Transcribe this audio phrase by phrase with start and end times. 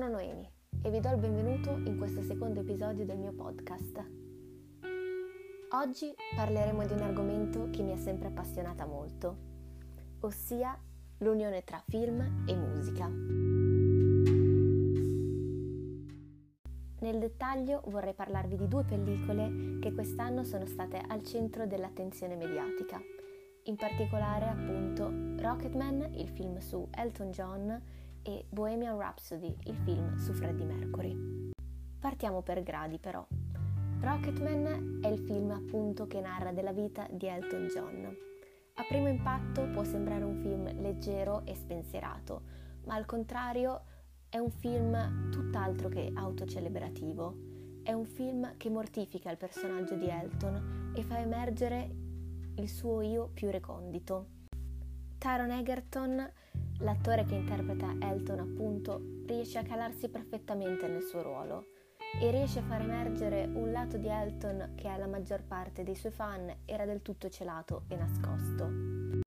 [0.00, 0.50] Sono Noemi
[0.82, 4.02] e vi do il benvenuto in questo secondo episodio del mio podcast.
[5.72, 9.36] Oggi parleremo di un argomento che mi ha sempre appassionata molto,
[10.20, 10.74] ossia
[11.18, 13.08] l'unione tra film e musica.
[17.00, 22.98] Nel dettaglio vorrei parlarvi di due pellicole che quest'anno sono state al centro dell'attenzione mediatica,
[23.64, 27.82] in particolare appunto Rocketman, il film su Elton John,
[28.22, 31.50] e Bohemian Rhapsody, il film su Freddie Mercury.
[31.98, 33.26] Partiamo per gradi però.
[34.00, 38.16] Rocketman è il film appunto che narra della vita di Elton John.
[38.74, 42.42] A primo impatto può sembrare un film leggero e spensierato,
[42.84, 43.82] ma al contrario
[44.30, 47.36] è un film tutt'altro che autocelebrativo.
[47.82, 51.90] È un film che mortifica il personaggio di Elton e fa emergere
[52.56, 54.28] il suo io più recondito.
[55.18, 56.26] Taron Egerton
[56.82, 61.66] L'attore che interpreta Elton, appunto, riesce a calarsi perfettamente nel suo ruolo
[62.18, 66.10] e riesce a far emergere un lato di Elton che alla maggior parte dei suoi
[66.10, 69.20] fan era del tutto celato e nascosto.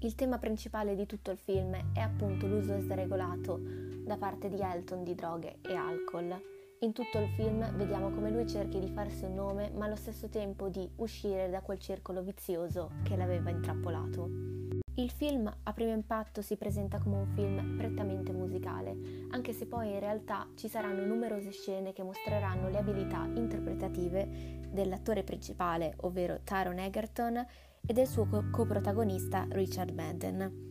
[0.00, 3.58] Il tema principale di tutto il film è appunto l'uso sregolato
[4.04, 6.38] da parte di Elton di droghe e alcol.
[6.80, 10.28] In tutto il film vediamo come lui cerchi di farsi un nome ma allo stesso
[10.28, 14.61] tempo di uscire da quel circolo vizioso che l'aveva intrappolato.
[14.96, 18.94] Il film a primo impatto si presenta come un film prettamente musicale,
[19.30, 25.22] anche se poi in realtà ci saranno numerose scene che mostreranno le abilità interpretative dell'attore
[25.22, 27.46] principale, ovvero Taron Egerton,
[27.84, 30.70] e del suo co- coprotagonista Richard Madden.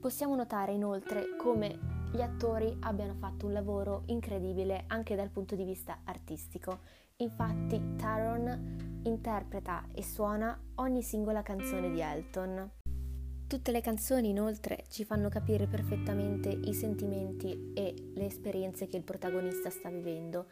[0.00, 1.78] Possiamo notare inoltre come
[2.10, 6.80] gli attori abbiano fatto un lavoro incredibile anche dal punto di vista artistico.
[7.16, 12.82] Infatti Taron interpreta e suona ogni singola canzone di Elton.
[13.46, 19.04] Tutte le canzoni inoltre ci fanno capire perfettamente i sentimenti e le esperienze che il
[19.04, 20.46] protagonista sta vivendo.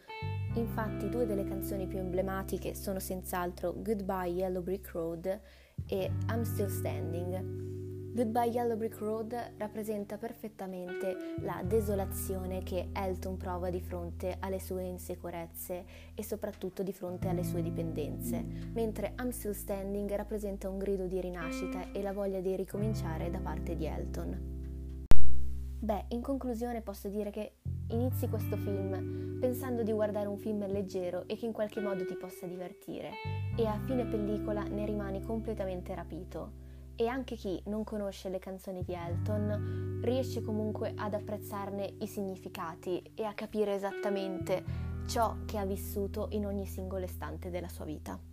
[0.55, 5.39] Infatti due delle canzoni più emblematiche sono senz'altro Goodbye Yellow Brick Road
[5.87, 7.82] e I'm Still Standing.
[8.13, 14.83] Goodbye Yellow Brick Road rappresenta perfettamente la desolazione che Elton prova di fronte alle sue
[14.83, 18.39] insicurezze e soprattutto di fronte alle sue dipendenze,
[18.71, 23.39] mentre I'm Still Standing rappresenta un grido di rinascita e la voglia di ricominciare da
[23.39, 25.07] parte di Elton.
[25.79, 27.53] Beh, in conclusione posso dire che
[27.87, 32.15] inizi questo film pensando di guardare un film leggero e che in qualche modo ti
[32.15, 33.09] possa divertire
[33.57, 38.83] e a fine pellicola ne rimani completamente rapito e anche chi non conosce le canzoni
[38.83, 44.63] di Elton riesce comunque ad apprezzarne i significati e a capire esattamente
[45.07, 48.32] ciò che ha vissuto in ogni singolo istante della sua vita.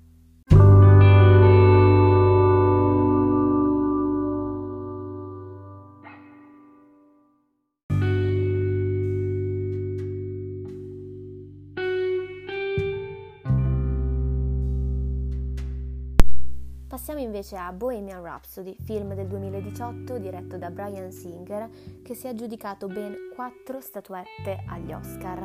[17.30, 21.70] Invece a Bohemian Rhapsody, film del 2018 diretto da Brian Singer,
[22.02, 25.38] che si è aggiudicato ben quattro statuette agli Oscar.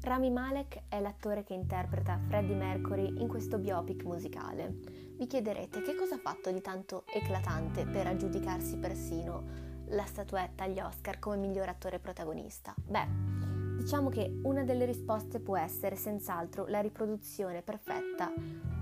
[0.00, 4.80] Rami Malek è l'attore che interpreta Freddie Mercury in questo biopic musicale.
[5.16, 10.80] Vi chiederete che cosa ha fatto di tanto eclatante per aggiudicarsi persino la statuetta agli
[10.80, 12.74] Oscar come miglior attore protagonista?
[12.84, 18.32] Beh, Diciamo che una delle risposte può essere senz'altro la riproduzione perfetta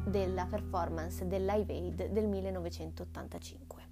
[0.04, 3.88] della performance del Live Aid del 1985.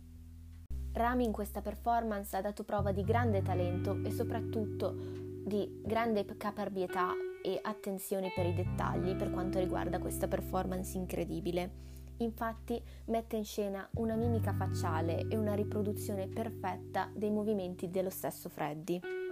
[0.92, 7.12] Rami in questa performance ha dato prova di grande talento e soprattutto di grande caparbietà
[7.42, 11.86] e attenzione per i dettagli per quanto riguarda questa performance incredibile.
[12.18, 18.48] Infatti mette in scena una mimica facciale e una riproduzione perfetta dei movimenti dello stesso
[18.48, 19.27] Freddy.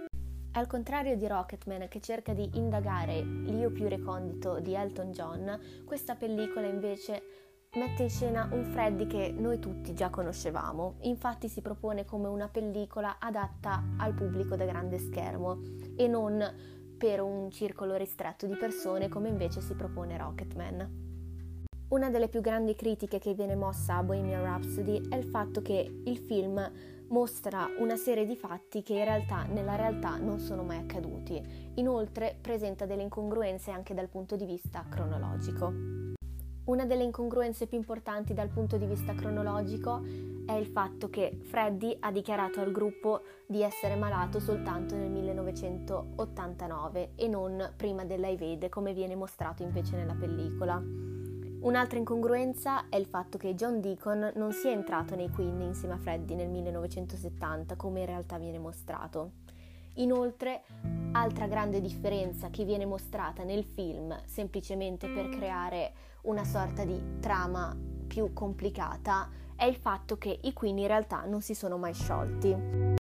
[0.57, 6.15] Al contrario di Rocketman che cerca di indagare l'io più recondito di Elton John, questa
[6.15, 7.21] pellicola invece
[7.75, 12.47] mette in scena un Freddy che noi tutti già conoscevamo, infatti si propone come una
[12.47, 15.61] pellicola adatta al pubblico da grande schermo
[15.95, 16.43] e non
[16.97, 21.05] per un circolo ristretto di persone come invece si propone Rocketman.
[21.89, 26.01] Una delle più grandi critiche che viene mossa a Bohemian Rhapsody è il fatto che
[26.03, 26.59] il film
[27.09, 31.41] mostra una serie di fatti che in realtà nella realtà non sono mai accaduti.
[31.75, 35.71] Inoltre presenta delle incongruenze anche dal punto di vista cronologico.
[36.65, 40.03] Una delle incongruenze più importanti dal punto di vista cronologico
[40.45, 47.11] è il fatto che Freddy ha dichiarato al gruppo di essere malato soltanto nel 1989
[47.15, 51.16] e non prima della Ivede come viene mostrato invece nella pellicola.
[51.59, 55.97] Un'altra incongruenza è il fatto che John Deacon non sia entrato nei Queen insieme a
[55.97, 59.31] Freddie nel 1970 come in realtà viene mostrato.
[59.95, 60.61] Inoltre,
[61.13, 67.75] altra grande differenza che viene mostrata nel film semplicemente per creare una sorta di trama
[68.05, 72.96] più complicata è il fatto che i Queen in realtà non si sono mai sciolti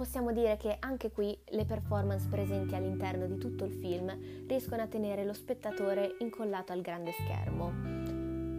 [0.00, 4.10] possiamo dire che anche qui le performance presenti all'interno di tutto il film
[4.46, 7.70] riescono a tenere lo spettatore incollato al grande schermo.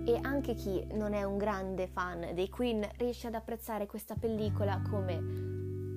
[0.06, 4.84] E anche chi non è un grande fan dei Queen riesce ad apprezzare questa pellicola
[4.88, 5.16] come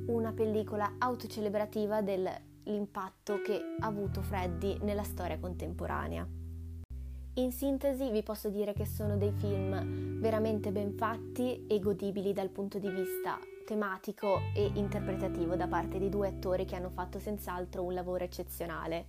[0.06, 6.26] una pellicola autocelebrativa dell'impatto che ha avuto Freddy nella storia contemporanea.
[7.36, 12.48] In sintesi vi posso dire che sono dei film veramente ben fatti e godibili dal
[12.48, 17.82] punto di vista tematico e interpretativo da parte di due attori che hanno fatto senz'altro
[17.82, 19.06] un lavoro eccezionale.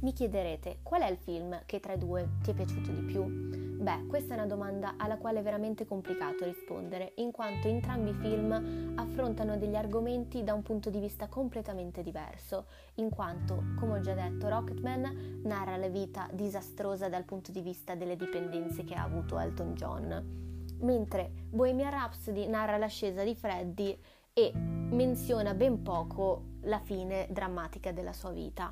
[0.00, 3.24] Mi chiederete qual è il film che tra i due ti è piaciuto di più?
[3.24, 8.14] Beh, questa è una domanda alla quale è veramente complicato rispondere, in quanto entrambi i
[8.14, 14.00] film affrontano degli argomenti da un punto di vista completamente diverso, in quanto, come ho
[14.00, 19.02] già detto, Rocketman narra la vita disastrosa dal punto di vista delle dipendenze che ha
[19.02, 20.46] avuto Elton John
[20.80, 23.98] mentre Bohemian Rhapsody narra l'ascesa di Freddie
[24.32, 28.70] e menziona ben poco la fine drammatica della sua vita.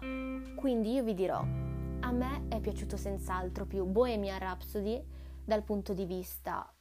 [0.56, 5.02] Quindi io vi dirò, a me è piaciuto senz'altro più Bohemian Rhapsody
[5.44, 6.72] dal punto di vista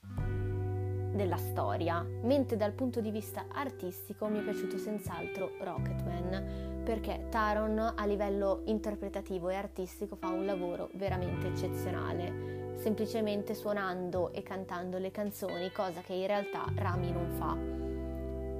[1.13, 7.93] della storia, mentre dal punto di vista artistico mi è piaciuto senz'altro Rocketman, perché Taron
[7.95, 15.11] a livello interpretativo e artistico fa un lavoro veramente eccezionale semplicemente suonando e cantando le
[15.11, 17.84] canzoni, cosa che in realtà Rami non fa.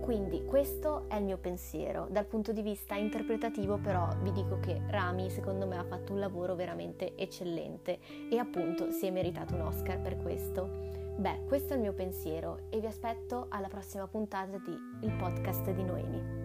[0.05, 2.05] Quindi questo è il mio pensiero.
[2.11, 6.19] Dal punto di vista interpretativo però vi dico che Rami secondo me ha fatto un
[6.19, 7.97] lavoro veramente eccellente
[8.29, 10.69] e appunto si è meritato un Oscar per questo.
[11.17, 15.71] Beh, questo è il mio pensiero e vi aspetto alla prossima puntata di Il podcast
[15.71, 16.44] di Noemi.